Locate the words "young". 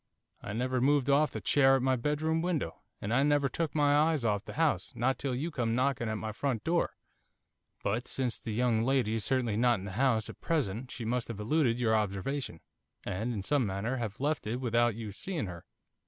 8.51-8.81